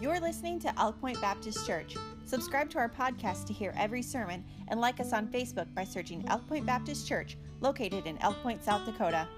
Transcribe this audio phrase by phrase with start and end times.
[0.00, 1.94] You're listening to Elk Point Baptist Church.
[2.24, 6.24] Subscribe to our podcast to hear every sermon and like us on Facebook by searching
[6.28, 9.28] Elk Point Baptist Church, located in Elk Point, South Dakota.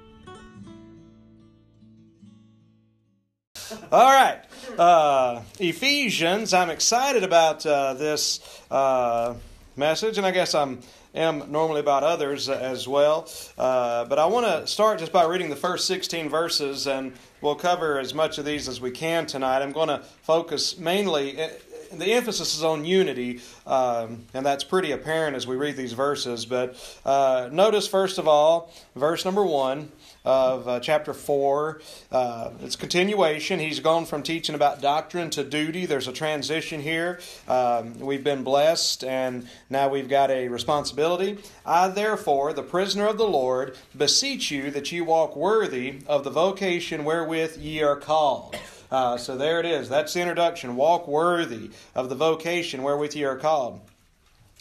[3.91, 4.41] All right.
[4.79, 6.55] Uh, Ephesians.
[6.55, 9.35] I'm excited about uh, this uh,
[9.75, 10.79] message, and I guess I'm
[11.13, 13.29] am normally about others as well.
[13.59, 17.57] Uh, but I want to start just by reading the first 16 verses, and we'll
[17.57, 19.61] cover as much of these as we can tonight.
[19.61, 21.37] I'm going to focus mainly.
[21.37, 21.51] Eh,
[21.93, 26.47] the emphasis is on unity, um, and that's pretty apparent as we read these verses.
[26.47, 29.93] But uh, notice, first of all, verse number one
[30.25, 31.81] of uh, chapter 4.
[32.11, 33.59] Uh, it's continuation.
[33.59, 35.87] He's gone from teaching about doctrine to duty.
[35.87, 37.21] There's a transition here.
[37.49, 41.39] Um, we've been blessed, and now we've got a responsibility.
[41.67, 46.31] I, therefore, the prisoner of the Lord, beseech you that you walk worthy of the
[46.31, 48.57] vocation wherewith ye are called.
[48.91, 49.89] Uh, so there it is.
[49.89, 50.77] That's the introduction.
[50.77, 53.81] Walk worthy of the vocation wherewith ye are called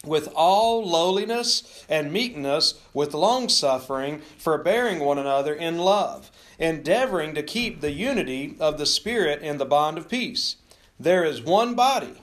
[0.04, 7.80] with all lowliness and meekness, with longsuffering, forbearing one another in love, endeavoring to keep
[7.80, 10.56] the unity of the Spirit in the bond of peace.
[10.98, 12.14] There is one body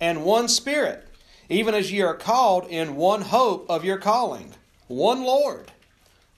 [0.00, 1.08] and one Spirit,
[1.48, 4.52] even as ye are called in one hope of your calling,
[4.88, 5.72] one Lord,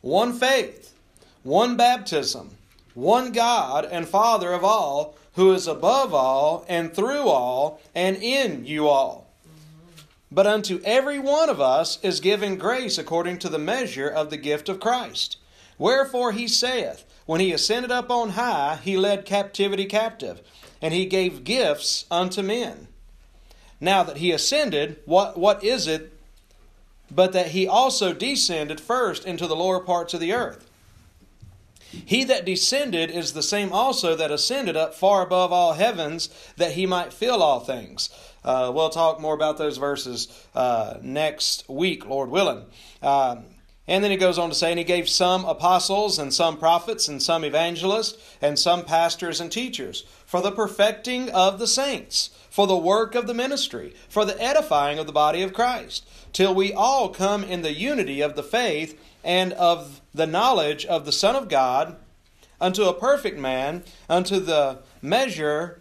[0.01, 0.95] one faith,
[1.43, 2.51] one baptism,
[2.95, 8.65] one God and Father of all, who is above all and through all and in
[8.65, 9.28] you all.
[10.31, 14.37] But unto every one of us is given grace according to the measure of the
[14.37, 15.39] gift of Christ.
[15.79, 20.43] Wherefore he saith, When he ascended up on high, he led captivity captive,
[20.83, 22.89] and he gave gifts unto men.
[23.81, 26.12] Now that he ascended, what, what is it
[27.11, 30.69] but that he also descended first into the lower parts of the earth?
[31.91, 36.73] He that descended is the same also that ascended up far above all heavens, that
[36.73, 38.11] he might fill all things.
[38.44, 42.64] Uh, we'll talk more about those verses uh, next week, Lord willing.
[43.03, 43.44] Um,
[43.89, 47.09] and then he goes on to say, and he gave some apostles, and some prophets,
[47.09, 52.66] and some evangelists, and some pastors and teachers, for the perfecting of the saints, for
[52.66, 56.71] the work of the ministry, for the edifying of the body of Christ, till we
[56.71, 61.34] all come in the unity of the faith and of the knowledge of the Son
[61.34, 61.97] of God,
[62.60, 65.81] unto a perfect man, unto the measure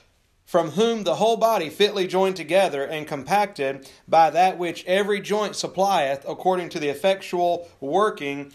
[0.51, 5.55] from whom the whole body fitly joined together and compacted by that which every joint
[5.55, 8.51] supplieth, according to the effectual working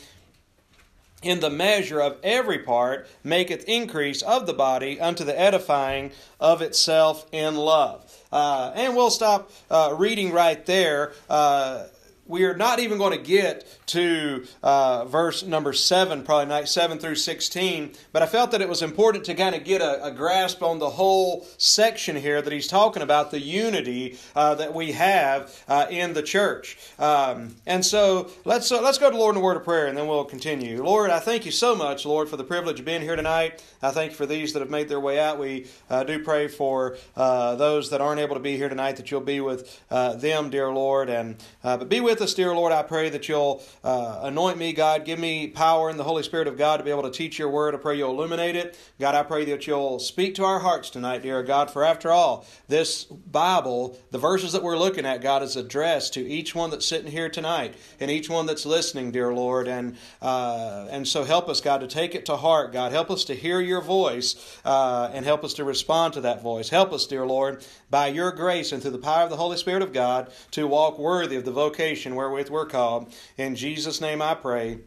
[1.22, 6.60] in the measure of every part, maketh increase of the body unto the edifying of
[6.60, 8.14] itself in love.
[8.30, 11.14] Uh, and we'll stop uh, reading right there.
[11.30, 11.84] Uh,
[12.28, 16.98] we are not even going to get to uh, verse number 7, probably night 7
[16.98, 20.10] through 16, but I felt that it was important to kind of get a, a
[20.10, 24.92] grasp on the whole section here that he's talking about the unity uh, that we
[24.92, 26.76] have uh, in the church.
[26.98, 29.86] Um, and so let's, uh, let's go to the Lord in a word of prayer
[29.86, 30.82] and then we'll continue.
[30.82, 33.62] Lord, I thank you so much, Lord, for the privilege of being here tonight.
[33.82, 35.38] I thank you for these that have made their way out.
[35.38, 39.10] We uh, do pray for uh, those that aren't able to be here tonight that
[39.10, 42.72] you'll be with them, dear Lord, and but be with with us, dear Lord.
[42.72, 45.04] I pray that you'll uh, anoint me, God.
[45.04, 47.50] Give me power in the Holy Spirit of God to be able to teach your
[47.50, 47.75] word.
[47.75, 48.78] I pray you'll illuminate it.
[48.99, 51.71] God, I pray that you'll speak to our hearts tonight, dear God.
[51.71, 56.27] For after all, this Bible, the verses that we're looking at, God, is addressed to
[56.27, 59.69] each one that's sitting here tonight and each one that's listening, dear Lord.
[59.69, 62.93] And, uh, and so help us, God, to take it to heart, God.
[62.93, 66.71] Help us to hear your voice uh, and help us to respond to that voice.
[66.71, 69.83] Help us, dear Lord, by your grace and through the power of the Holy Spirit
[69.83, 73.12] of God, to walk worthy of the vocation wherewith we're called.
[73.36, 74.78] In Jesus' name I pray.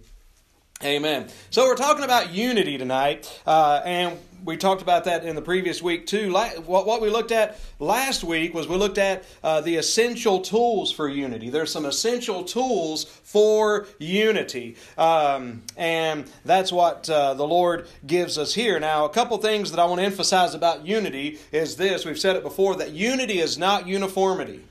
[0.81, 1.27] Amen.
[1.49, 5.83] So we're talking about unity tonight, uh, and we talked about that in the previous
[5.83, 6.31] week too.
[6.31, 11.09] What we looked at last week was we looked at uh, the essential tools for
[11.09, 11.49] unity.
[11.49, 18.53] There's some essential tools for unity, um, and that's what uh, the Lord gives us
[18.53, 18.79] here.
[18.79, 22.37] Now, a couple things that I want to emphasize about unity is this: we've said
[22.37, 24.63] it before that unity is not uniformity.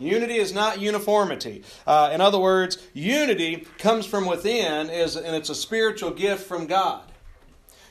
[0.00, 1.62] Unity is not uniformity.
[1.86, 6.66] Uh, in other words, unity comes from within, is, and it's a spiritual gift from
[6.66, 7.02] God.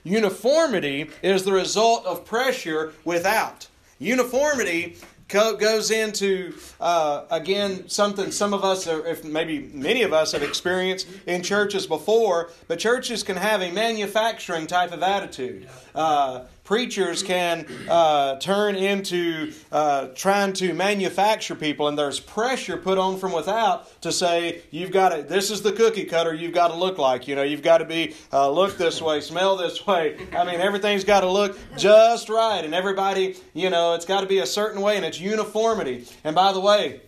[0.03, 3.67] Uniformity is the result of pressure without.
[3.99, 4.97] Uniformity
[5.29, 10.41] goes into uh, again something some of us are, if maybe many of us have
[10.41, 17.23] experienced in churches before but churches can have a manufacturing type of attitude uh, preachers
[17.23, 23.31] can uh, turn into uh, trying to manufacture people, and there's pressure put on from
[23.31, 25.23] without to say you've got to.
[25.23, 27.27] This is the cookie cutter you've got to look like.
[27.27, 30.17] You know, you've got to be uh, look this way, smell this way.
[30.31, 34.27] I mean, everything's got to look just right, and everybody, you know, it's got to
[34.27, 36.05] be a certain way, and it's uniformity.
[36.23, 37.01] And by the way.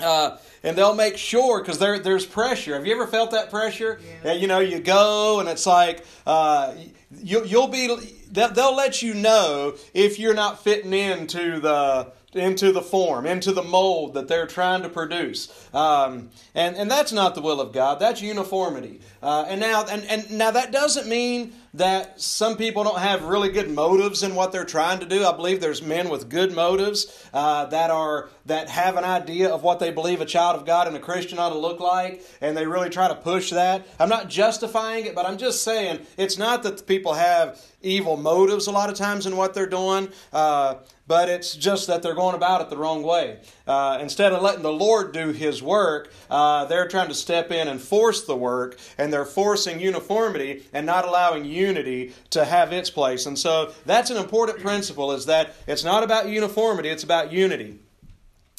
[0.00, 2.74] Uh, and they'll make sure because there, there's pressure.
[2.74, 4.00] Have you ever felt that pressure?
[4.24, 4.32] Yeah.
[4.32, 6.74] You know, you go and it's like uh,
[7.10, 7.88] you, you'll be
[8.30, 13.62] they'll let you know if you're not fitting into the into the form, into the
[13.62, 15.68] mold that they're trying to produce.
[15.74, 17.98] Um, and, and that's not the will of God.
[17.98, 19.00] That's uniformity.
[19.22, 23.50] Uh, and now and, and now that doesn't mean that some people don't have really
[23.50, 25.24] good motives in what they're trying to do.
[25.24, 29.62] I believe there's men with good motives uh, that are that have an idea of
[29.62, 32.56] what they believe a child of God and a Christian ought to look like, and
[32.56, 33.86] they really try to push that.
[33.98, 38.66] I'm not justifying it, but I'm just saying it's not that people have evil motives
[38.66, 40.08] a lot of times in what they're doing.
[40.32, 43.40] Uh, but it's just that they're going about it the wrong way.
[43.66, 47.66] Uh, instead of letting the Lord do His work, uh, they're trying to step in
[47.66, 52.90] and force the work, and they're forcing uniformity and not allowing unity to have its
[52.90, 53.26] place.
[53.26, 57.80] And so that's an important principle: is that it's not about uniformity; it's about unity.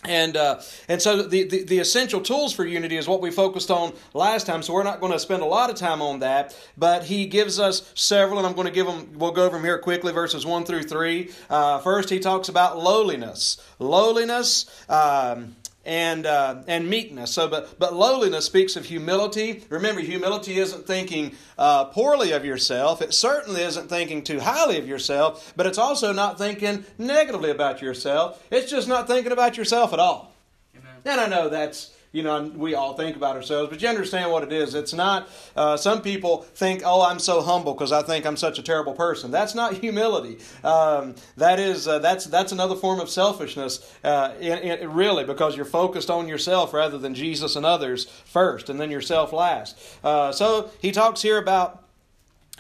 [0.03, 3.69] And uh, and so the, the, the essential tools for unity is what we focused
[3.69, 4.63] on last time.
[4.63, 6.57] So we're not going to spend a lot of time on that.
[6.75, 9.12] But he gives us several, and I'm going to give them.
[9.13, 11.30] We'll go over them here quickly, verses one through three.
[11.50, 13.62] Uh, first, he talks about lowliness.
[13.77, 14.65] Lowliness.
[14.89, 17.31] Um, and uh, and meekness.
[17.31, 19.63] So, but but lowliness speaks of humility.
[19.69, 23.01] Remember, humility isn't thinking uh, poorly of yourself.
[23.01, 25.53] It certainly isn't thinking too highly of yourself.
[25.55, 28.45] But it's also not thinking negatively about yourself.
[28.51, 30.33] It's just not thinking about yourself at all.
[30.75, 30.95] Amen.
[31.05, 34.43] And I know that's you know, we all think about ourselves, but you understand what
[34.43, 34.75] it is.
[34.75, 38.59] It's not, uh, some people think, oh, I'm so humble because I think I'm such
[38.59, 39.31] a terrible person.
[39.31, 40.39] That's not humility.
[40.63, 45.55] Um, that is, uh, that's, that's another form of selfishness, uh, in, in, really, because
[45.55, 49.79] you're focused on yourself rather than Jesus and others first, and then yourself last.
[50.03, 51.85] Uh, so he talks here about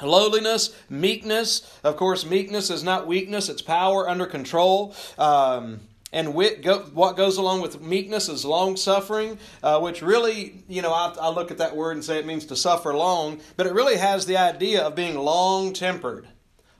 [0.01, 1.79] lowliness, meekness.
[1.83, 4.95] Of course, meekness is not weakness, it's power under control.
[5.17, 5.81] Um,
[6.13, 10.81] and wit, go, what goes along with meekness is long suffering, uh, which really, you
[10.81, 13.65] know, I, I, look at that word and say it means to suffer long, but
[13.65, 16.27] it really has the idea of being long tempered.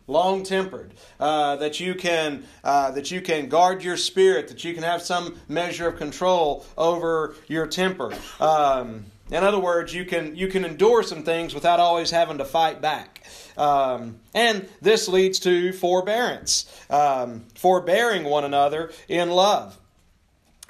[0.08, 4.74] Long tempered, uh, that you can uh, that you can guard your spirit, that you
[4.74, 8.12] can have some measure of control over your temper.
[8.40, 12.46] Um, in other words, you can you can endure some things without always having to
[12.46, 13.24] fight back.
[13.58, 19.78] Um, and this leads to forbearance, um, forbearing one another in love.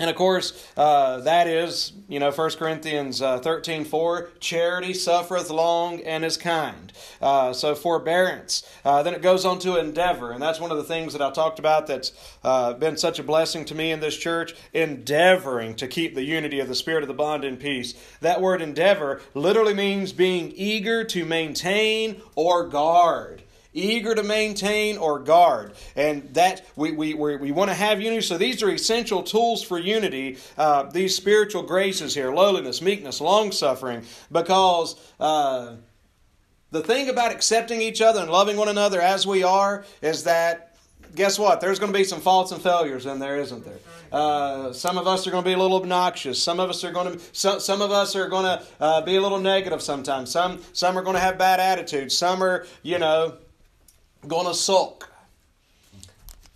[0.01, 5.51] And of course, uh, that is, you know, 1 Corinthians uh, 13 4, charity suffereth
[5.51, 6.91] long and is kind.
[7.21, 8.67] Uh, so, forbearance.
[8.83, 10.31] Uh, then it goes on to endeavor.
[10.31, 12.13] And that's one of the things that I talked about that's
[12.43, 16.59] uh, been such a blessing to me in this church endeavoring to keep the unity
[16.59, 17.93] of the Spirit of the bond in peace.
[18.21, 25.19] That word endeavor literally means being eager to maintain or guard eager to maintain or
[25.19, 25.73] guard.
[25.95, 28.21] And that we, we, we, we want to have unity.
[28.21, 33.51] So these are essential tools for unity, uh, these spiritual graces here lowliness, meekness, long
[33.51, 34.95] suffering, because.
[35.19, 35.75] Uh,
[36.71, 40.71] the thing about accepting each other and loving one another as we are is that
[41.15, 41.61] guess what?
[41.61, 43.79] There's going to be some faults and failures in there, isn't there?
[44.11, 46.41] Uh, some of us are going to be a little obnoxious.
[46.41, 47.19] Some of us are going to.
[47.31, 50.31] So, some of us are going to uh, be a little negative sometimes.
[50.31, 52.17] Some some are going to have bad attitudes.
[52.17, 53.37] Some are, you know,
[54.27, 55.11] going to sulk.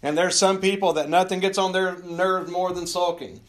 [0.03, 3.39] And there's some people that nothing gets on their nerves more than sulking.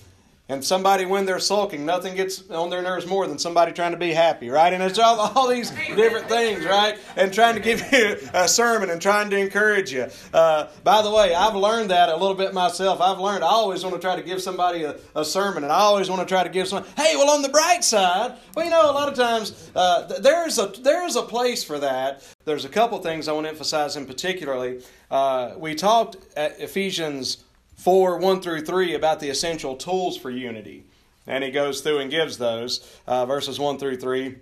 [0.48, 3.96] And somebody, when they're sulking, nothing gets on their nerves more than somebody trying to
[3.96, 4.72] be happy, right?
[4.72, 6.96] And it's all, all these different things, right?
[7.16, 10.06] And trying to give you a sermon and trying to encourage you.
[10.32, 13.00] Uh, by the way, I've learned that a little bit myself.
[13.00, 15.80] I've learned I always want to try to give somebody a, a sermon, and I
[15.80, 18.70] always want to try to give someone, hey, well, on the bright side, well, you
[18.70, 22.22] know, a lot of times uh, there's a there's a place for that.
[22.44, 24.84] There's a couple things I want to emphasize in particularly.
[25.10, 27.38] Uh, we talked at Ephesians
[27.76, 30.84] 4 1 through 3 about the essential tools for unity.
[31.26, 34.36] And he goes through and gives those, uh, verses 1 through 3.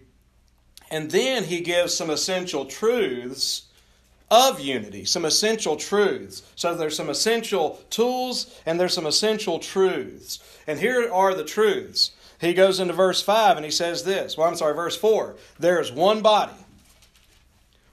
[0.91, 3.63] And then he gives some essential truths
[4.31, 6.43] of unity, some essential truths.
[6.57, 10.41] So there's some essential tools and there's some essential truths.
[10.67, 12.13] And here are the truths.
[12.41, 14.37] He goes into verse 5 and he says this.
[14.37, 15.37] Well, I'm sorry, verse 4.
[15.59, 16.53] There is one body,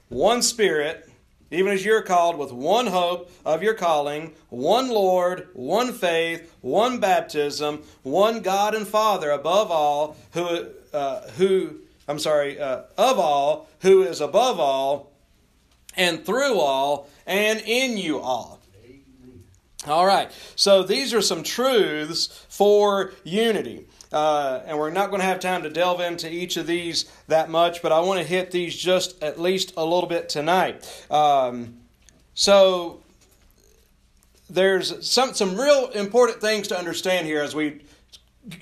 [0.08, 1.08] one spirit,
[1.52, 7.00] even as you're called, with one hope of your calling, one Lord, one faith, one
[7.00, 13.68] baptism, one God and Father above all, who, uh, who I'm sorry, uh, of all,
[13.80, 15.12] who is above all,
[15.96, 18.60] and through all, and in you all.
[19.86, 23.86] All right, so these are some truths for unity.
[24.12, 27.48] Uh, and we're not going to have time to delve into each of these that
[27.48, 31.06] much, but I want to hit these just at least a little bit tonight.
[31.10, 31.78] Um,
[32.34, 33.02] so
[34.50, 37.80] there's some some real important things to understand here as we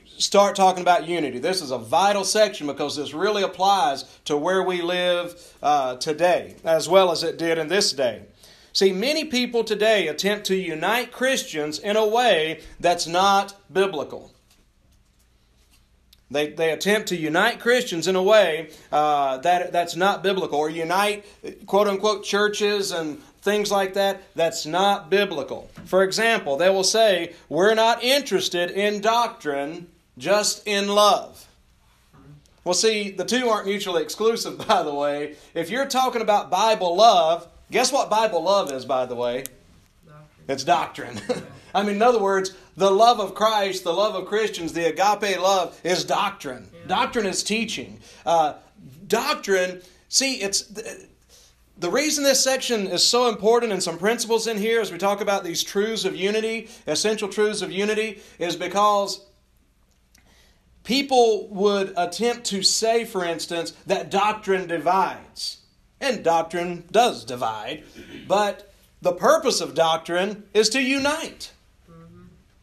[0.07, 1.39] start talking about unity.
[1.39, 6.57] This is a vital section because this really applies to where we live uh, today,
[6.65, 8.23] as well as it did in this day.
[8.73, 14.33] See, many people today attempt to unite Christians in a way that's not biblical.
[16.31, 20.71] They, they attempt to unite Christians in a way uh, that that's not biblical, or
[20.71, 21.25] unite
[21.67, 24.23] quote unquote churches and things like that.
[24.37, 25.69] That's not biblical.
[25.87, 31.49] For example, they will say, We're not interested in doctrine, just in love.
[32.63, 35.35] Well, see, the two aren't mutually exclusive, by the way.
[35.55, 39.45] If you're talking about Bible love, guess what Bible love is, by the way?
[40.51, 41.21] It's doctrine.
[41.75, 45.41] I mean, in other words, the love of Christ, the love of Christians, the agape
[45.41, 46.69] love is doctrine.
[46.73, 46.89] Yeah.
[46.89, 48.01] Doctrine is teaching.
[48.27, 48.55] Uh,
[49.07, 50.63] doctrine, see, it's.
[51.79, 55.23] The reason this section is so important and some principles in here as we talk
[55.23, 59.25] about these truths of unity, essential truths of unity, is because
[60.85, 65.59] people would attempt to say, for instance, that doctrine divides.
[66.03, 67.85] And doctrine does divide,
[68.27, 68.70] but
[69.03, 71.53] the purpose of doctrine is to unite.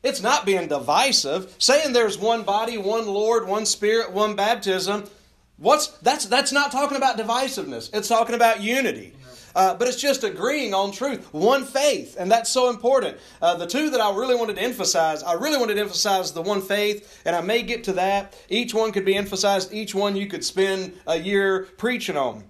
[0.03, 1.53] It's not being divisive.
[1.57, 5.05] Saying there's one body, one Lord, one Spirit, one baptism.
[5.57, 7.89] What's that's that's not talking about divisiveness.
[7.93, 9.13] It's talking about unity.
[9.55, 13.17] Uh, but it's just agreeing on truth, one faith, and that's so important.
[13.41, 16.43] Uh, the two that I really wanted to emphasize, I really wanted to emphasize the
[16.43, 18.39] one faith, and I may get to that.
[18.49, 19.73] Each one could be emphasized.
[19.73, 22.43] Each one you could spend a year preaching on.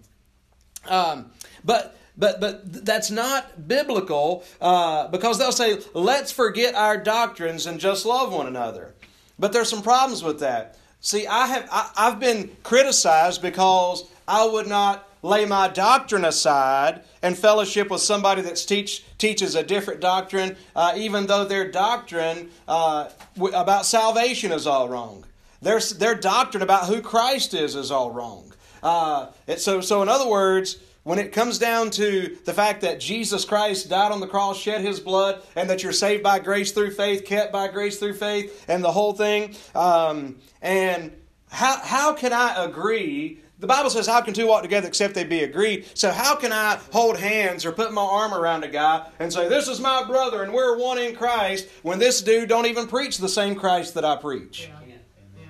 [0.86, 1.32] Um,
[1.64, 7.80] but but but that's not biblical uh, because they'll say let's forget our doctrines and
[7.80, 8.94] just love one another.
[9.40, 10.78] But there's some problems with that.
[11.00, 17.02] See i have I, i've been criticized because i would not lay my doctrine aside
[17.22, 22.50] and fellowship with somebody that teach, teaches a different doctrine uh, even though their doctrine
[22.68, 23.10] uh,
[23.54, 25.26] about salvation is all wrong.
[25.62, 28.54] Their, their doctrine about who christ is is all wrong.
[28.84, 33.46] Uh, so, so in other words when it comes down to the fact that Jesus
[33.46, 36.92] Christ died on the cross, shed his blood, and that you're saved by grace through
[36.92, 39.56] faith, kept by grace through faith, and the whole thing.
[39.74, 41.14] Um, and
[41.50, 43.40] how, how can I agree?
[43.60, 45.86] The Bible says, How can two walk together except they be agreed?
[45.94, 49.48] So, how can I hold hands or put my arm around a guy and say,
[49.48, 53.18] This is my brother and we're one in Christ when this dude don't even preach
[53.18, 54.68] the same Christ that I preach?
[54.68, 54.96] Yeah.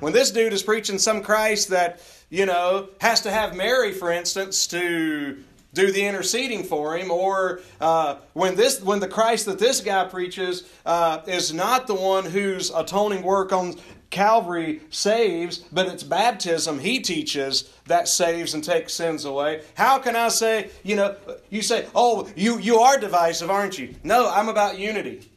[0.01, 1.99] When this dude is preaching some Christ that
[2.29, 5.43] you know, has to have Mary, for instance, to
[5.77, 10.03] do the interceding for him, or uh, when this when the Christ that this guy
[10.05, 13.75] preaches uh, is not the one whose atoning work on
[14.09, 19.63] Calvary saves, but it's baptism he teaches that saves and takes sins away.
[19.75, 21.15] How can I say, you know,
[21.49, 23.93] you say, oh, you you are divisive, aren't you?
[24.03, 25.29] No, I'm about unity.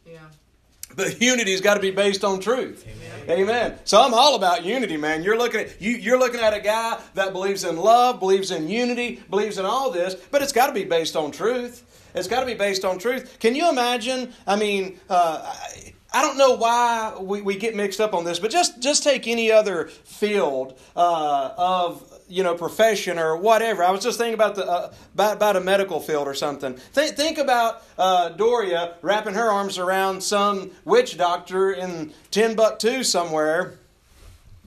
[0.96, 2.86] But unity's got to be based on truth.
[3.28, 3.40] Amen.
[3.40, 3.78] Amen.
[3.84, 5.22] So I'm all about unity, man.
[5.22, 8.68] You're looking at you, you're looking at a guy that believes in love, believes in
[8.68, 11.84] unity, believes in all this, but it's got to be based on truth.
[12.14, 13.38] It's got to be based on truth.
[13.38, 14.32] Can you imagine?
[14.46, 15.54] I mean, uh,
[16.12, 19.28] I don't know why we, we get mixed up on this, but just just take
[19.28, 23.82] any other field uh, of you know profession or whatever.
[23.82, 26.74] I was just thinking about the uh, about, about a medical field or something.
[26.74, 33.79] Think think about uh, Doria wrapping her arms around some witch doctor in Timbuktu somewhere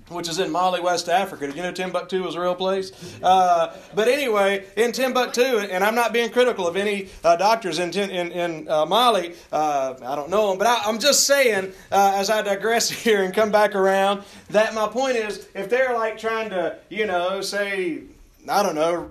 [0.10, 1.48] which is in Mali, West Africa.
[1.48, 2.92] Did you know Timbuktu was a real place?
[3.22, 7.92] Uh, but anyway, in Timbuktu, and I'm not being critical of any uh, doctors in,
[7.92, 12.14] in, in uh, Mali, uh, I don't know them, but I, am just saying, uh,
[12.16, 16.18] as I digress here and come back around, that my point is if they're like
[16.18, 18.04] trying to, you know, say,
[18.50, 19.10] I don't know,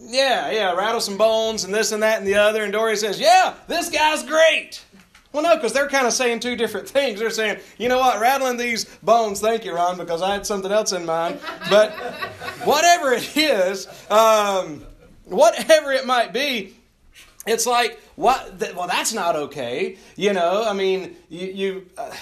[0.00, 3.20] yeah, yeah, rattle some bones and this and that and the other, and Dory says,
[3.20, 4.82] yeah, this guy's great.
[5.32, 7.20] Well, no, because they're kind of saying two different things.
[7.20, 10.72] They're saying, you know what, rattling these bones, thank you, Ron, because I had something
[10.72, 11.40] else in mind.
[11.70, 11.92] But
[12.64, 14.84] whatever it is, um,
[15.24, 16.74] whatever it might be,
[17.46, 18.60] it's like, what?
[18.74, 19.96] Well, that's not okay.
[20.16, 21.46] You know, I mean, you.
[21.46, 22.12] you uh,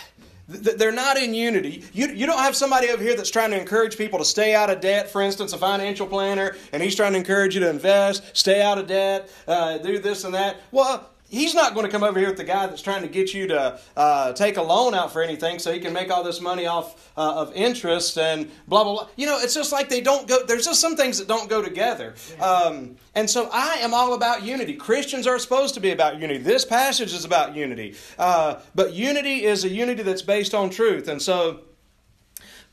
[0.48, 1.82] they're not in unity.
[1.92, 4.70] You, you don't have somebody over here that's trying to encourage people to stay out
[4.70, 8.36] of debt, for instance, a financial planner, and he's trying to encourage you to invest,
[8.36, 10.60] stay out of debt, uh, do this and that.
[10.70, 13.34] Well, He's not going to come over here with the guy that's trying to get
[13.34, 16.40] you to uh, take a loan out for anything so he can make all this
[16.40, 19.08] money off uh, of interest and blah, blah, blah.
[19.16, 21.62] You know, it's just like they don't go, there's just some things that don't go
[21.62, 22.14] together.
[22.40, 24.74] Um, and so I am all about unity.
[24.74, 26.38] Christians are supposed to be about unity.
[26.38, 27.96] This passage is about unity.
[28.18, 31.08] Uh, but unity is a unity that's based on truth.
[31.08, 31.60] And so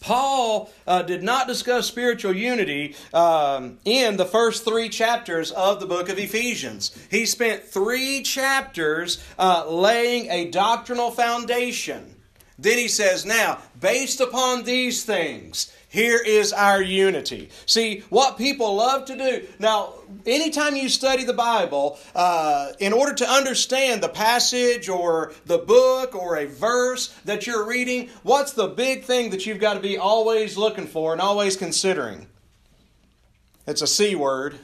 [0.04, 5.86] Paul uh, did not discuss spiritual unity um, in the first three chapters of the
[5.86, 6.92] book of Ephesians.
[7.10, 12.13] He spent three chapters uh, laying a doctrinal foundation.
[12.64, 17.50] Then he says, Now, based upon these things, here is our unity.
[17.66, 19.46] See, what people love to do.
[19.60, 25.58] Now, anytime you study the Bible, uh, in order to understand the passage or the
[25.58, 29.82] book or a verse that you're reading, what's the big thing that you've got to
[29.82, 32.28] be always looking for and always considering?
[33.68, 34.58] It's a C word.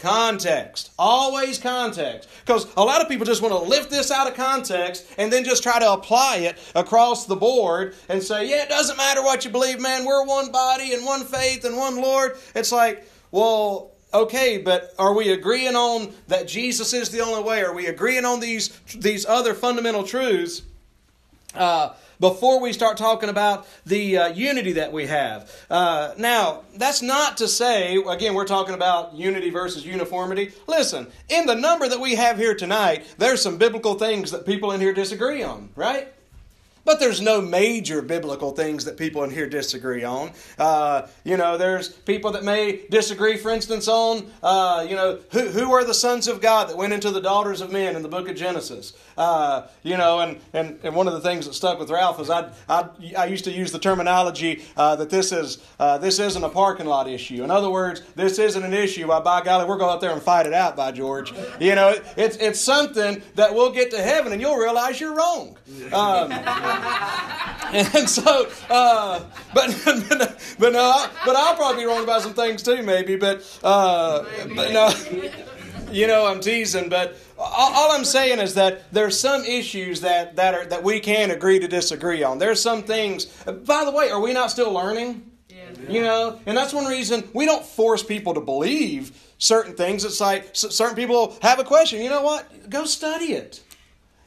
[0.00, 0.92] Context.
[0.98, 2.28] Always context.
[2.44, 5.44] Because a lot of people just want to lift this out of context and then
[5.44, 9.44] just try to apply it across the board and say, yeah, it doesn't matter what
[9.44, 10.06] you believe, man.
[10.06, 12.38] We're one body and one faith and one Lord.
[12.54, 17.62] It's like, well, okay, but are we agreeing on that Jesus is the only way?
[17.62, 20.62] Are we agreeing on these, these other fundamental truths?
[21.54, 21.90] Uh,
[22.20, 25.50] before we start talking about the uh, unity that we have.
[25.68, 30.52] Uh, now, that's not to say, again, we're talking about unity versus uniformity.
[30.66, 34.72] Listen, in the number that we have here tonight, there's some biblical things that people
[34.72, 36.12] in here disagree on, right?
[36.84, 40.32] But there's no major biblical things that people in here disagree on.
[40.58, 45.48] Uh, you know, there's people that may disagree, for instance, on, uh, you know, who,
[45.48, 48.08] who are the sons of God that went into the daughters of men in the
[48.08, 48.94] book of Genesis?
[49.20, 52.30] Uh, you know, and, and, and one of the things that stuck with Ralph is
[52.30, 56.42] I, I, I used to use the terminology uh, that this, is, uh, this isn't
[56.42, 57.44] a parking lot issue.
[57.44, 59.06] In other words, this isn't an issue.
[59.06, 61.34] By, by golly, we're going out there and fight it out, by George.
[61.60, 65.56] You know, it's, it's something that we'll get to heaven and you'll realize you're wrong.
[65.92, 66.32] Um,
[67.72, 69.20] and so, uh,
[69.54, 69.82] but
[70.58, 73.16] but no, but I'll probably be wrong about some things too, maybe.
[73.16, 74.24] But uh,
[74.54, 74.92] but no,
[75.92, 76.88] you know, I'm teasing.
[76.88, 81.00] But all, all I'm saying is that there's some issues that that are that we
[81.00, 82.38] can agree to disagree on.
[82.38, 83.26] There's some things.
[83.44, 85.26] By the way, are we not still learning?
[85.88, 90.04] You know, and that's one reason we don't force people to believe certain things.
[90.04, 92.02] It's like certain people have a question.
[92.02, 92.68] You know what?
[92.68, 93.62] Go study it.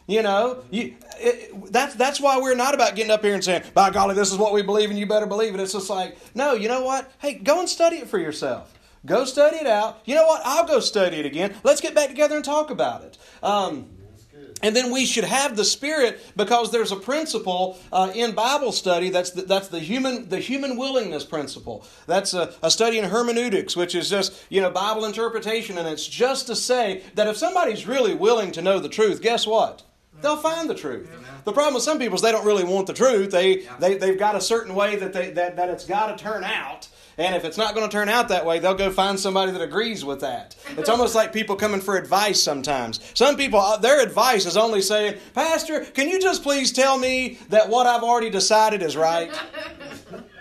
[0.07, 3.63] You know, you, it, that's that's why we're not about getting up here and saying,
[3.73, 6.17] "By golly, this is what we believe, and you better believe it." It's just like,
[6.35, 7.09] no, you know what?
[7.19, 8.73] Hey, go and study it for yourself.
[9.05, 9.99] Go study it out.
[10.05, 10.41] You know what?
[10.45, 11.55] I'll go study it again.
[11.63, 13.17] Let's get back together and talk about it.
[13.41, 13.89] Um,
[14.61, 19.09] and then we should have the Spirit because there's a principle uh, in Bible study
[19.09, 21.85] that's the, that's the human the human willingness principle.
[22.07, 26.07] That's a, a, study in hermeneutics, which is just you know Bible interpretation, and it's
[26.07, 29.83] just to say that if somebody's really willing to know the truth, guess what?
[30.23, 31.11] they'll find the truth.
[31.43, 33.31] The problem with some people is they don't really want the truth.
[33.31, 36.43] They, they, they've got a certain way that, they, that, that it's got to turn
[36.43, 36.87] out.
[37.17, 39.61] And if it's not going to turn out that way, they'll go find somebody that
[39.61, 40.55] agrees with that.
[40.77, 42.99] It's almost like people coming for advice sometimes.
[43.13, 47.37] Some people, uh, their advice is only saying, Pastor, can you just please tell me
[47.49, 49.31] that what I've already decided is right?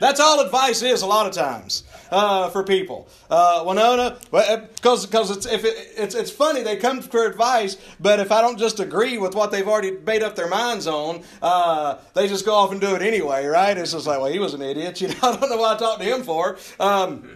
[0.00, 3.08] That's all advice is a lot of times uh, for people.
[3.30, 8.18] Uh, Winona, because because it's if it, it's it's funny they come for advice, but
[8.18, 11.98] if I don't just agree with what they've already made up their minds on, uh,
[12.14, 13.76] they just go off and do it anyway, right?
[13.78, 14.92] It's just like, well, he was an idiot.
[15.02, 16.56] You know, I don't know what I talked to him for.
[16.80, 17.28] Um,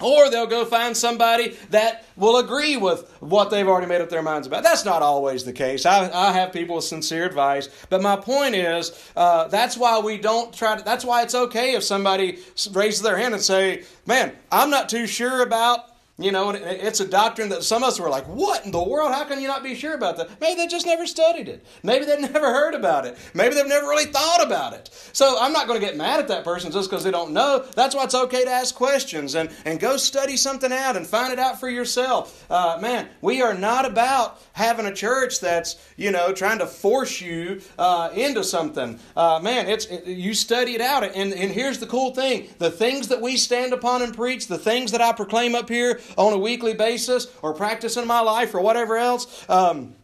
[0.00, 4.22] or they'll go find somebody that will agree with what they've already made up their
[4.22, 4.62] minds about.
[4.62, 5.86] That's not always the case.
[5.86, 7.68] I, I have people with sincere advice.
[7.88, 11.74] But my point is, uh, that's why we don't try to, that's why it's okay
[11.74, 12.38] if somebody
[12.72, 15.91] raises their hand and say, man, I'm not too sure about
[16.24, 19.12] you know, it's a doctrine that some of us were like, what in the world?
[19.12, 20.40] How can you not be sure about that?
[20.40, 21.64] Maybe they just never studied it.
[21.82, 23.16] Maybe they've never heard about it.
[23.34, 24.90] Maybe they've never really thought about it.
[25.12, 27.64] So I'm not going to get mad at that person just because they don't know.
[27.74, 31.32] That's why it's okay to ask questions and, and go study something out and find
[31.32, 32.46] it out for yourself.
[32.50, 37.20] Uh, man, we are not about having a church that's, you know, trying to force
[37.20, 38.98] you uh, into something.
[39.16, 41.04] Uh, man, it's it, you study it out.
[41.04, 44.58] And, and here's the cool thing the things that we stand upon and preach, the
[44.58, 48.54] things that I proclaim up here, on a weekly basis or practice in my life
[48.54, 49.48] or whatever else.
[49.48, 49.94] Um,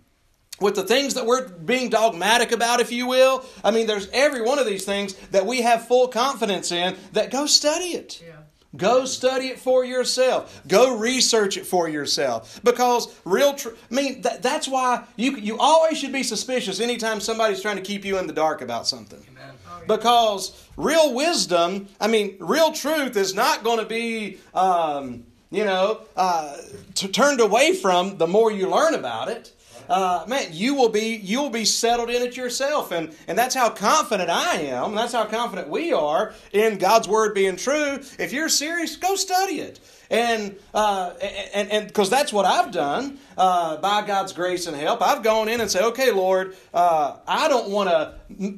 [0.60, 3.44] with the things that we're being dogmatic about, if you will.
[3.62, 7.30] I mean, there's every one of these things that we have full confidence in that
[7.30, 8.20] go study it.
[8.26, 8.34] Yeah.
[8.76, 10.60] Go study it for yourself.
[10.68, 12.60] Go research it for yourself.
[12.62, 17.20] Because real, tr- I mean, th- that's why you you always should be suspicious anytime
[17.20, 19.24] somebody's trying to keep you in the dark about something.
[19.30, 19.54] Amen.
[19.86, 26.00] Because real wisdom, I mean, real truth is not going to be, um, you know,
[26.16, 26.56] uh,
[26.94, 29.52] t- turned away from the more you learn about it
[29.88, 33.54] uh, man, you will be you will be settled in it yourself, and and that's
[33.54, 34.94] how confident I am.
[34.94, 37.98] That's how confident we are in God's word being true.
[38.18, 39.80] If you're serious, go study it,
[40.10, 41.14] and uh,
[41.54, 45.00] and and because that's what I've done uh, by God's grace and help.
[45.00, 47.88] I've gone in and said, okay, Lord, uh, I don't want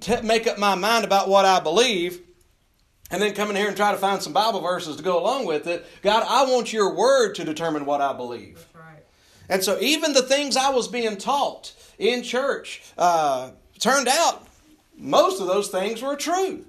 [0.02, 2.20] to make up my mind about what I believe
[3.10, 5.46] and then come in here and try to find some Bible verses to go along
[5.46, 5.86] with it.
[6.02, 8.66] God, I want your word to determine what I believe.
[9.48, 14.46] And so, even the things I was being taught in church uh, turned out
[14.96, 16.64] most of those things were true.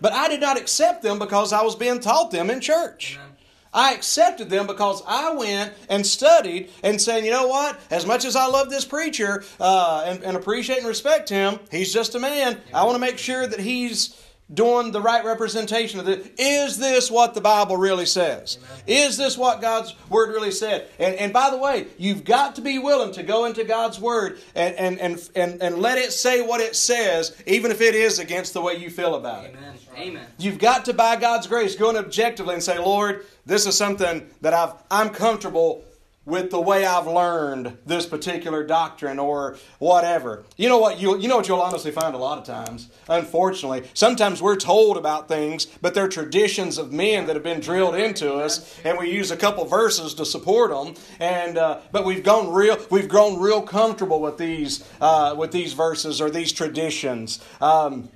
[0.00, 3.16] But I did not accept them because I was being taught them in church.
[3.16, 3.28] Amen.
[3.74, 7.80] I accepted them because I went and studied and saying, you know what?
[7.90, 11.92] As much as I love this preacher uh, and, and, appreciate and respect him, he's
[11.92, 12.60] just a man.
[12.74, 14.14] I want to make sure that he's
[14.54, 16.34] doing the right representation of it.
[16.38, 18.58] Is this what the Bible really says?
[18.58, 18.82] Amen.
[18.86, 20.88] Is this what God's Word really said?
[20.98, 24.38] And, and by the way, you've got to be willing to go into God's Word
[24.54, 28.18] and, and, and, and, and let it say what it says, even if it is
[28.18, 29.54] against the way you feel about it.
[29.56, 29.74] Amen.
[29.96, 30.26] Amen.
[30.38, 34.28] You've got to, by God's grace, go in objectively and say, Lord, this is something
[34.40, 35.84] that I've, I'm comfortable
[36.24, 40.44] with the way I've learned this particular doctrine or whatever.
[40.56, 42.88] You know what you you know what you'll honestly find a lot of times.
[43.08, 47.96] Unfortunately, sometimes we're told about things, but they're traditions of men that have been drilled
[47.96, 50.94] into us, and we use a couple verses to support them.
[51.18, 55.72] And uh, but we've gone real we've grown real comfortable with these uh, with these
[55.72, 57.40] verses or these traditions.
[57.60, 58.08] Um,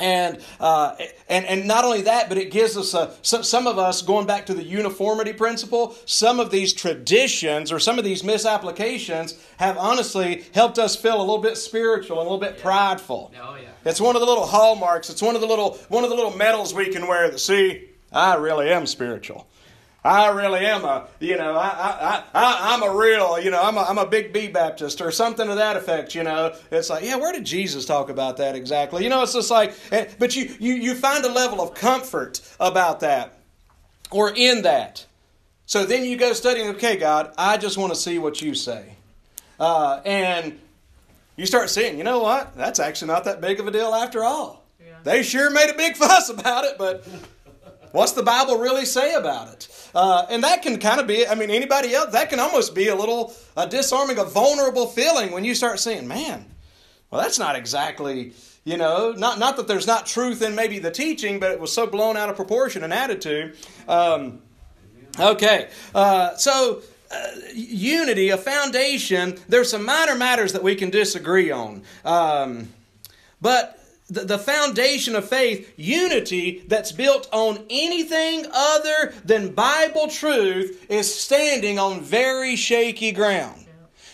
[0.00, 0.96] and, uh,
[1.28, 4.26] and, and not only that, but it gives us a, some, some of us, going
[4.26, 9.76] back to the uniformity principle, some of these traditions or some of these misapplications have
[9.76, 12.62] honestly helped us feel a little bit spiritual and a little bit yeah.
[12.62, 13.32] prideful.
[13.40, 13.68] Oh, yeah.
[13.84, 15.10] It's one of the little hallmarks.
[15.10, 17.88] It's one of the little, one of the little medals we can wear that, see,
[18.12, 19.48] I really am spiritual.
[20.04, 23.76] I really am a, you know, I, I, I, I'm a real, you know, I'm
[23.76, 26.54] a, I'm a big B Baptist or something to that effect, you know.
[26.70, 29.02] It's like, yeah, where did Jesus talk about that exactly?
[29.02, 32.40] You know, it's just like, eh, but you, you, you find a level of comfort
[32.60, 33.38] about that
[34.10, 35.04] or in that.
[35.66, 38.94] So then you go studying, okay, God, I just want to see what you say.
[39.60, 40.58] Uh, and
[41.36, 42.56] you start seeing, you know what?
[42.56, 44.64] That's actually not that big of a deal after all.
[44.80, 44.94] Yeah.
[45.02, 47.06] They sure made a big fuss about it, but
[47.92, 49.90] What's the Bible really say about it?
[49.94, 52.88] Uh, and that can kind of be, I mean, anybody else, that can almost be
[52.88, 56.46] a little a disarming, a vulnerable feeling when you start saying, man,
[57.10, 58.32] well, that's not exactly,
[58.64, 61.72] you know, not, not that there's not truth in maybe the teaching, but it was
[61.72, 63.56] so blown out of proportion and attitude.
[63.88, 64.40] Um,
[65.18, 71.50] okay, uh, so uh, unity, a foundation, there's some minor matters that we can disagree
[71.50, 71.82] on.
[72.04, 72.68] Um,
[73.40, 73.77] but
[74.08, 81.12] the, the foundation of faith, unity that's built on anything other than Bible truth, is
[81.14, 83.66] standing on very shaky ground.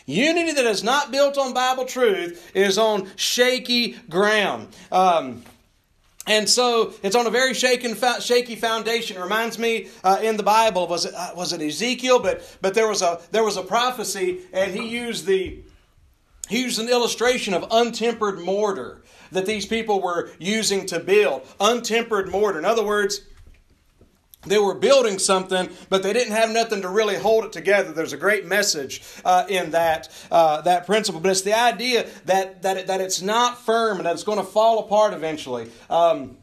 [0.07, 4.69] Unity that is not built on Bible truth is on shaky ground.
[4.93, 5.43] Um,
[6.27, 9.17] and so it's on a very shaken, shaky foundation.
[9.17, 12.19] It reminds me uh, in the Bible was it uh, was it Ezekiel?
[12.19, 15.63] But but there was a there was a prophecy, and he used the
[16.49, 19.03] he used an illustration of untempered mortar
[19.35, 21.47] that these people were using to build.
[21.61, 22.59] Untempered mortar.
[22.59, 23.21] In other words,
[24.47, 27.93] they were building something, but they didn't have nothing to really hold it together.
[27.93, 32.63] There's a great message uh, in that uh, that principle, but it's the idea that
[32.63, 35.71] that it, that it's not firm and that it's going to fall apart eventually.
[35.89, 36.37] Um,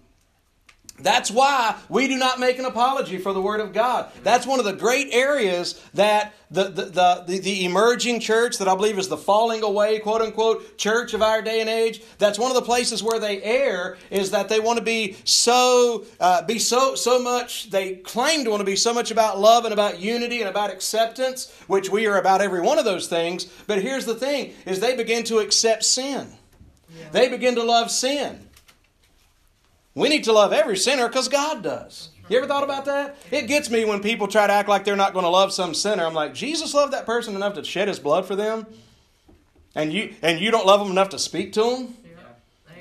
[1.03, 4.11] that's why we do not make an apology for the Word of God.
[4.23, 8.75] That's one of the great areas that the, the, the, the, emerging church, that I
[8.75, 12.51] believe is the falling away, quote unquote, church of our day and age, that's one
[12.51, 16.59] of the places where they err, is that they want to be so, uh, be
[16.59, 19.99] so, so much, they claim to want to be so much about love and about
[19.99, 23.45] unity and about acceptance, which we are about every one of those things.
[23.65, 26.35] But here's the thing, is they begin to accept sin.
[26.93, 27.09] Yeah.
[27.11, 28.49] They begin to love sin.
[29.93, 32.09] We need to love every sinner because God does.
[32.29, 33.17] You ever thought about that?
[33.29, 35.73] It gets me when people try to act like they're not going to love some
[35.73, 36.05] sinner.
[36.05, 38.65] I'm like, Jesus loved that person enough to shed his blood for them?
[39.75, 41.97] And you and you don't love them enough to speak to them?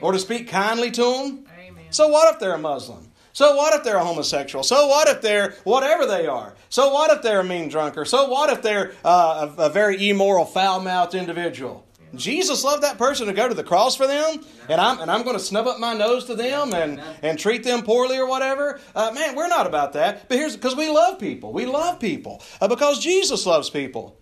[0.01, 1.46] Or to speak kindly to them?
[1.90, 3.09] So what if they're a Muslim?
[3.33, 4.62] So what if they're a homosexual?
[4.62, 6.55] So what if they're whatever they are?
[6.68, 8.09] So what if they're a mean drunkard?
[8.09, 11.85] So what if they're uh, a, a very immoral, foul mouthed individual?
[12.14, 15.23] Jesus loved that person to go to the cross for them, and I'm and I'm
[15.23, 18.81] going to snub up my nose to them and and treat them poorly or whatever.
[18.94, 20.29] Uh, man, we're not about that.
[20.29, 21.53] But here's because we love people.
[21.53, 24.18] We love people uh, because Jesus loves people,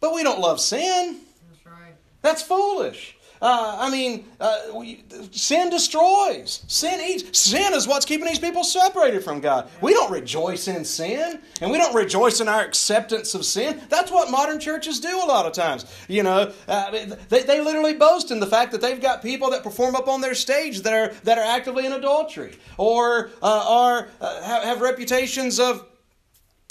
[0.00, 1.20] but we don't love sin.
[1.50, 1.94] That's right.
[2.22, 3.16] That's foolish.
[3.42, 5.02] Uh, I mean, uh, we,
[5.32, 6.62] sin destroys.
[6.68, 7.36] Sin eats.
[7.36, 9.68] Sin is what's keeping these people separated from God.
[9.80, 13.80] We don't rejoice in sin, and we don't rejoice in our acceptance of sin.
[13.88, 15.86] That's what modern churches do a lot of times.
[16.06, 19.64] You know, uh, they, they literally boast in the fact that they've got people that
[19.64, 24.08] perform up on their stage that are that are actively in adultery, or uh, are
[24.20, 25.84] uh, have, have reputations of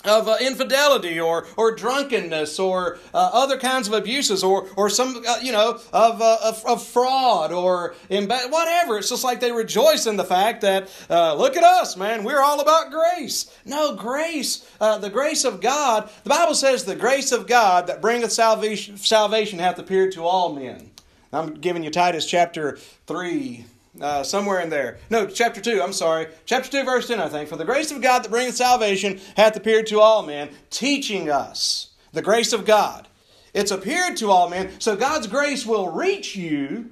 [0.06, 5.24] of uh, infidelity or, or drunkenness or uh, other kinds of abuses or, or some,
[5.28, 8.98] uh, you know, of, uh, of, of, fraud or imba- whatever.
[8.98, 12.42] It's just like they rejoice in the fact that, uh, look at us, man, we're
[12.42, 13.56] all about grace.
[13.66, 18.02] No, grace, uh, the grace of God, the Bible says the grace of God that
[18.02, 20.92] bringeth salvation, salvation hath appeared to all men.
[21.34, 23.66] I'm giving you Titus chapter 3,
[24.00, 25.00] uh, somewhere in there.
[25.10, 26.28] No, chapter 2, I'm sorry.
[26.46, 27.50] Chapter 2, verse 10, I think.
[27.50, 31.92] For the grace of God that bringeth salvation hath appeared to all men, teaching us
[32.14, 33.08] the grace of God.
[33.54, 36.92] It's appeared to all men, so God's grace will reach you,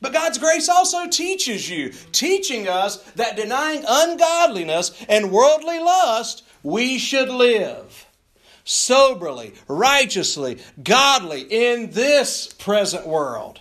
[0.00, 6.98] but God's grace also teaches you, teaching us that denying ungodliness and worldly lust, we
[6.98, 8.06] should live
[8.66, 13.60] soberly, righteously, godly in this present world,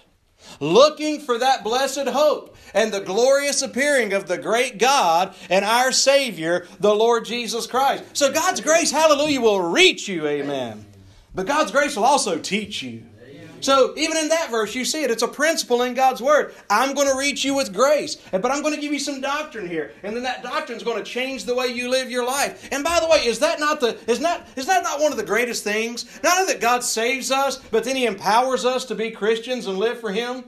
[0.59, 5.91] looking for that blessed hope and the glorious appearing of the great God and our
[5.91, 8.03] Savior, the Lord Jesus Christ.
[8.13, 10.85] So God's grace, hallelujah, will reach you, amen.
[11.33, 13.03] But God's grace will also teach you.
[13.65, 15.09] So even in that verse, you see it.
[15.09, 16.53] It's a principle in God's Word.
[16.69, 19.67] I'm going to reach you with grace, but I'm going to give you some doctrine
[19.67, 22.69] here, and then that doctrine is going to change the way you live your life.
[22.71, 25.17] And by the way, is that not the is not is that not one of
[25.17, 26.05] the greatest things?
[26.21, 29.79] Not only that God saves us, but then He empowers us to be Christians and
[29.79, 30.43] live for Him.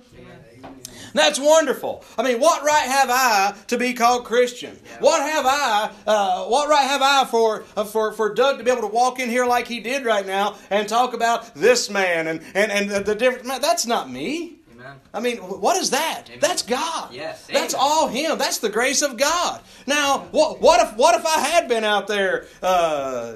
[1.14, 2.04] That's wonderful.
[2.18, 4.78] I mean, what right have I to be called Christian?
[4.86, 5.00] Yeah.
[5.00, 5.92] What have I?
[6.06, 9.20] Uh, what right have I for uh, for for Doug to be able to walk
[9.20, 12.90] in here like he did right now and talk about this man and and and
[12.90, 13.46] the, the different?
[13.46, 14.58] Man, that's not me.
[15.14, 16.24] I mean, what is that?
[16.28, 16.40] Amen.
[16.40, 17.14] That's God.
[17.14, 18.38] Yes, that's all Him.
[18.38, 19.62] That's the grace of God.
[19.86, 23.34] Now, what, what if what if I had been out there, uh,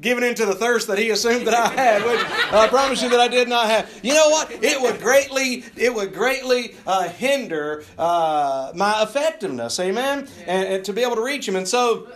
[0.00, 2.20] giving into the thirst that he assumed that I had, which
[2.52, 4.00] I promise you that I did not have.
[4.02, 4.50] You know what?
[4.50, 9.78] It would greatly, it would greatly uh, hinder uh, my effectiveness.
[9.80, 10.28] Amen.
[10.46, 12.08] And, and, to be able to reach him, and so.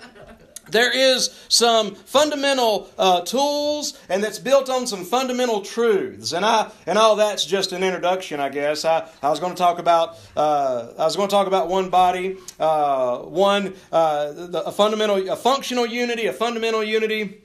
[0.70, 6.70] There is some fundamental uh, tools, and that's built on some fundamental truths, and I
[6.86, 8.86] and all that's just an introduction, I guess.
[8.86, 11.90] I, I was going to talk about uh, I was going to talk about one
[11.90, 17.41] body, uh, one uh, the, a fundamental a functional unity, a fundamental unity,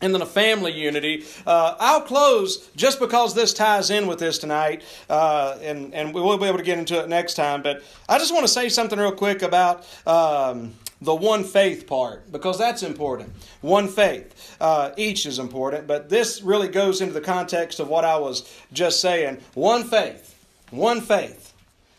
[0.00, 1.24] and then a family unity.
[1.46, 6.20] Uh, I'll close just because this ties in with this tonight, uh, and, and we
[6.20, 7.62] will be able to get into it next time.
[7.62, 12.30] But I just want to say something real quick about um, the one faith part
[12.30, 13.32] because that's important.
[13.60, 14.56] One faith.
[14.60, 18.52] Uh, each is important, but this really goes into the context of what I was
[18.72, 19.38] just saying.
[19.54, 20.34] One faith.
[20.70, 21.52] One faith.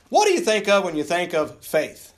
[0.09, 2.13] What do you think of when you think of faith?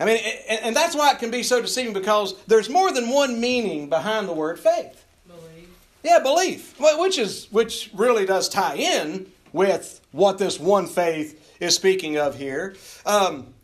[0.00, 3.40] I mean, and that's why it can be so deceiving because there's more than one
[3.40, 5.04] meaning behind the word faith.
[5.26, 5.68] Belief.
[6.04, 11.74] Yeah, belief, which is which really does tie in with what this one faith is
[11.74, 12.76] speaking of here.
[13.04, 13.54] Um,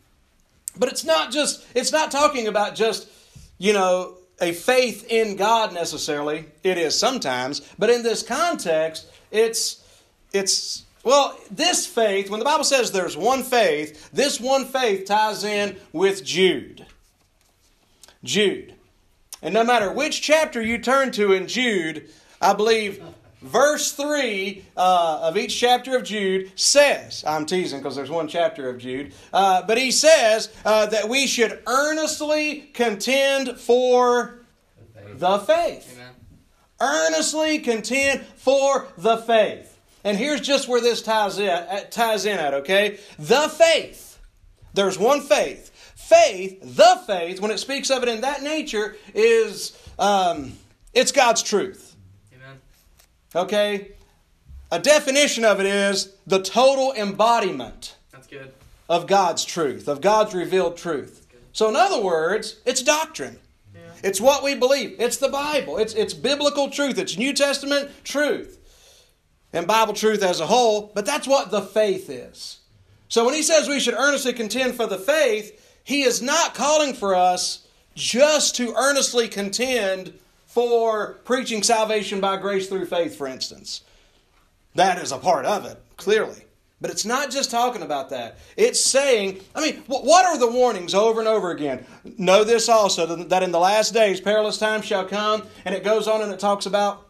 [0.77, 3.07] but it's not just it's not talking about just
[3.57, 6.45] you know a faith in God necessarily.
[6.63, 9.81] It is sometimes, but in this context, it's
[10.33, 15.43] it's well, this faith, when the Bible says there's one faith, this one faith ties
[15.43, 16.83] in with Jude.
[18.23, 18.73] Jude.
[19.43, 22.09] And no matter which chapter you turn to in Jude,
[22.41, 23.03] I believe
[23.39, 28.67] verse 3 uh, of each chapter of Jude says, I'm teasing because there's one chapter
[28.67, 34.39] of Jude, uh, but he says uh, that we should earnestly contend for
[35.13, 35.93] the faith.
[35.93, 36.13] Amen.
[36.81, 39.74] Earnestly contend for the faith.
[40.05, 42.99] And here's just where this ties in, uh, ties in at, okay?
[43.17, 44.19] The faith.
[44.75, 45.71] There's one faith.
[45.95, 50.53] Faith, the faith, when it speaks of it in that nature, is um,
[50.93, 51.95] it's God's truth.
[52.35, 52.57] Amen.
[53.35, 53.91] Okay?
[54.71, 57.95] A definition of it is the total embodiment.
[58.11, 58.53] That's good.
[58.87, 61.25] Of God's truth, of God's revealed truth.
[61.51, 63.39] So, in other words, it's doctrine.
[63.73, 63.81] Yeah.
[64.03, 64.97] It's what we believe.
[64.99, 65.77] It's the Bible.
[65.77, 66.99] It's, it's biblical truth.
[66.99, 68.54] It's New Testament truth
[69.55, 72.59] and Bible truth as a whole, but that's what the faith is.
[73.07, 76.93] So when he says we should earnestly contend for the faith, he is not calling
[76.93, 77.65] for us
[77.95, 80.13] just to earnestly contend
[80.45, 83.81] for preaching salvation by grace through faith, for instance.
[84.75, 86.41] That is a part of it, clearly.
[86.81, 88.37] But it's not just talking about that.
[88.57, 91.85] It's saying, I mean, what are the warnings over and over again?
[92.17, 95.43] Know this also, that in the last days perilous times shall come.
[95.63, 97.04] And it goes on and it talks about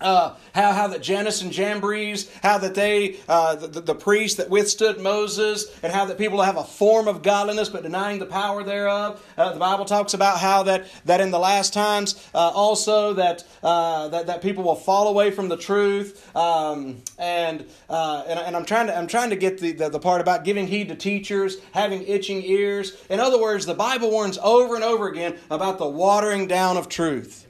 [0.00, 4.50] uh, how how that Jannes and Jambres, how that they uh, the, the priests that
[4.50, 8.62] withstood Moses, and how that people have a form of godliness but denying the power
[8.62, 9.24] thereof.
[9.36, 13.44] Uh, the Bible talks about how that that in the last times uh, also that,
[13.62, 16.34] uh, that that people will fall away from the truth.
[16.36, 19.98] Um, and, uh, and and I'm trying to I'm trying to get the, the the
[20.00, 22.96] part about giving heed to teachers, having itching ears.
[23.10, 26.88] In other words, the Bible warns over and over again about the watering down of
[26.88, 27.47] truth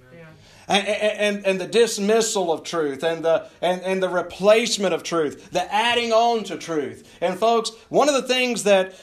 [0.68, 5.50] and, and, and the dismissal of truth and the, and, and the replacement of truth,
[5.50, 7.16] the adding on to truth.
[7.20, 8.94] And, folks, one of the things that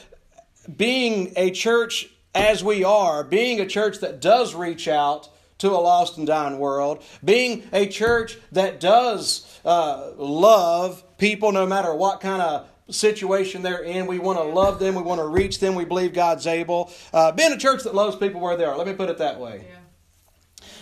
[0.74, 5.80] being a church as we are, being a church that does reach out to a
[5.80, 12.20] lost and dying world, being a church that does uh, love people no matter what
[12.20, 14.06] kind of situation they're in.
[14.06, 14.94] We want to love them.
[14.94, 15.74] We want to reach them.
[15.74, 16.92] We believe God's able.
[17.12, 18.76] Uh, being a church that loves people where they are.
[18.76, 19.64] Let me put it that way.
[19.68, 19.76] Yeah.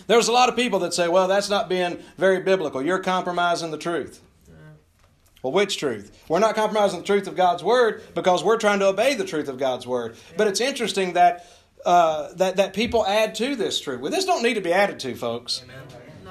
[0.06, 2.82] There's a lot of people that say, well, that's not being very biblical.
[2.82, 4.20] You're compromising the truth.
[5.44, 6.24] Well, which truth?
[6.26, 9.48] We're not compromising the truth of God's word because we're trying to obey the truth
[9.48, 10.16] of God's word.
[10.38, 11.46] But it's interesting that
[11.84, 14.00] uh, that that people add to this truth.
[14.00, 15.62] Well, this don't need to be added to, folks.
[15.62, 15.76] Amen.
[16.24, 16.30] No.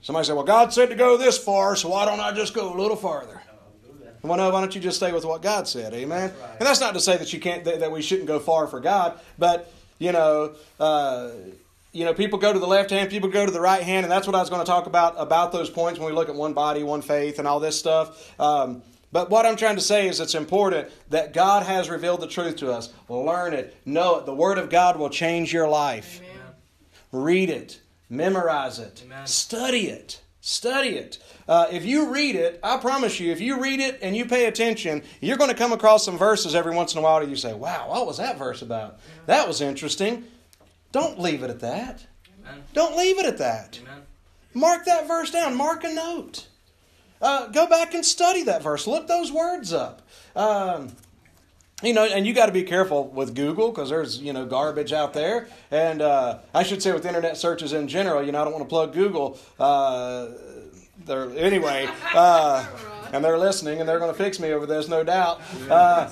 [0.00, 2.74] Somebody said, "Well, God said to go this far, so why don't I just go
[2.74, 3.40] a little farther?"
[4.22, 5.94] Well, no, why don't you just stay with what God said?
[5.94, 6.32] Amen.
[6.40, 6.50] Right.
[6.58, 8.80] And that's not to say that you can't that, that, we shouldn't go far for
[8.80, 10.54] God, but you know.
[10.80, 11.30] Uh,
[11.92, 14.10] you know, people go to the left hand, people go to the right hand, and
[14.10, 16.34] that's what I was going to talk about about those points when we look at
[16.34, 18.32] one body, one faith, and all this stuff.
[18.40, 22.26] Um, but what I'm trying to say is it's important that God has revealed the
[22.26, 22.92] truth to us.
[23.10, 24.26] Learn it, know it.
[24.26, 26.20] The Word of God will change your life.
[26.22, 26.46] Amen.
[27.12, 29.26] Read it, memorize it, Amen.
[29.26, 30.22] study it.
[30.44, 31.22] Study it.
[31.46, 34.46] Uh, if you read it, I promise you, if you read it and you pay
[34.46, 37.36] attention, you're going to come across some verses every once in a while that you
[37.36, 38.98] say, wow, what was that verse about?
[39.26, 40.24] That was interesting.
[40.92, 42.06] Don't leave it at that.
[42.40, 42.62] Amen.
[42.74, 43.80] Don't leave it at that.
[43.82, 44.02] Amen.
[44.54, 45.56] Mark that verse down.
[45.56, 46.46] Mark a note.
[47.20, 48.86] Uh, go back and study that verse.
[48.86, 50.02] Look those words up.
[50.36, 50.94] Um,
[51.82, 54.92] you know, and you got to be careful with Google because there's you know garbage
[54.92, 58.22] out there, and uh, I should say with internet searches in general.
[58.22, 59.38] You know, I don't want to plug Google.
[59.58, 60.28] Uh,
[61.04, 61.88] there anyway.
[62.14, 62.66] Uh,
[63.16, 65.40] and they're listening, and they're going to fix me over this, no doubt.
[65.68, 66.10] Uh,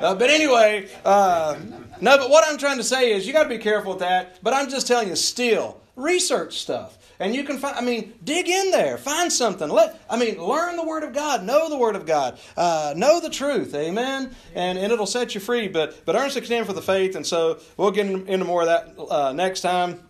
[0.00, 1.56] uh, but anyway, uh,
[2.00, 2.18] no.
[2.18, 4.42] But what I'm trying to say is, you got to be careful with that.
[4.42, 6.96] But I'm just telling you, still research stuff.
[7.20, 9.68] And you can find, I mean, dig in there, find something.
[9.68, 13.20] Let, I mean, learn the Word of God, know the Word of God, uh, know
[13.20, 14.34] the truth, amen?
[14.54, 15.68] And, and it'll set you free.
[15.68, 18.94] But, but earnestly contend for the faith, and so we'll get into more of that
[19.10, 20.00] uh, next time.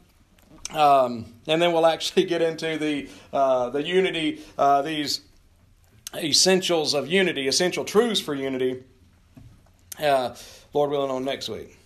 [0.72, 5.22] Um, and then we'll actually get into the, uh, the unity, uh, these
[6.14, 8.83] essentials of unity, essential truths for unity.
[9.99, 10.35] Uh,
[10.73, 11.80] Lord willing, on next week.